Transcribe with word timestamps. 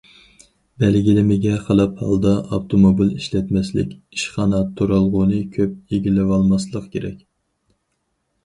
بەلگىلىمىگە 0.83 1.57
خىلاپ 1.67 1.99
ھالدا 2.05 2.31
ئاپتوموبىل 2.39 3.11
ئىشلەتمەسلىك، 3.17 3.93
ئىشخانا، 4.17 4.63
تۇرالغۇنى 4.81 5.43
كۆپ 5.59 5.95
ئىگىلىۋالماسلىق 5.99 6.89
كېرەك. 6.97 7.21